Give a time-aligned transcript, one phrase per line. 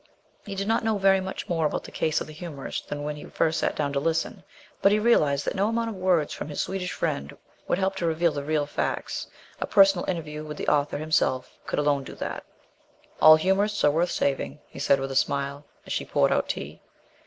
[0.47, 3.15] He did not know very much more about the case of the humorist than when
[3.15, 4.43] he first sat down to listen;
[4.81, 8.07] but he realized that no amount of words from his Swedish friend would help to
[8.07, 9.27] reveal the real facts.
[9.59, 12.43] A personal interview with the author himself could alone do that.
[13.21, 16.81] "All humorists are worth saving," he said with a smile, as she poured out tea.